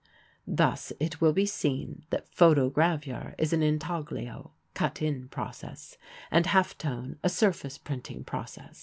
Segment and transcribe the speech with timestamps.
[0.47, 5.95] Thus it will be seen that photo gravure is an intaglio (cut in) process,
[6.31, 8.79] and half tone a surface printing process.